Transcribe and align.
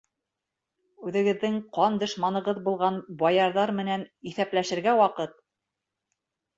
Үҙегеҙҙең 1.09 1.59
ҡан 1.79 2.01
дошманығыҙ 2.05 2.63
булған 2.71 2.99
баярҙар 3.23 3.77
менән 3.83 4.09
иҫәпләшергә 4.35 5.01
ваҡыт! 5.07 5.41